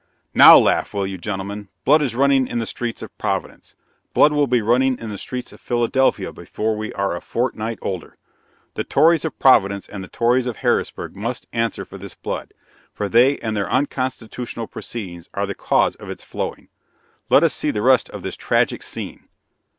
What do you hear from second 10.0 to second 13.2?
the tories of Harrisburg must answer for this blood, for